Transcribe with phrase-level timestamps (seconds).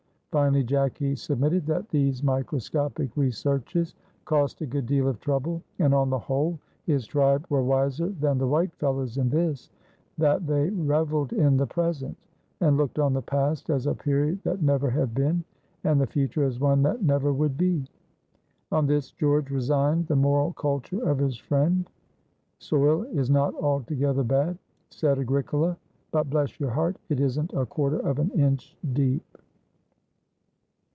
[0.33, 6.09] Finally Jacky submitted that these microscopic researches cost a good deal of trouble, and on
[6.09, 9.69] the whole his tribe were wiser than the white fellows in this,
[10.17, 12.15] that they reveled in the present,
[12.61, 15.43] and looked on the past as a period that never had been,
[15.83, 17.83] and the future as one that never would be.
[18.71, 21.89] On this George resigned the moral culture of his friend.
[22.57, 24.57] "Soil is not altogether bad,"
[24.91, 25.75] said Agricola,
[26.11, 29.25] "but, bless your heart, it isn't a quarter of an inch deep."